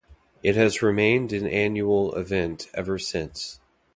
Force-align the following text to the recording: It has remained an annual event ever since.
It 0.41 0.55
has 0.55 0.81
remained 0.81 1.31
an 1.31 1.45
annual 1.45 2.15
event 2.15 2.71
ever 2.73 2.97
since. 2.97 3.59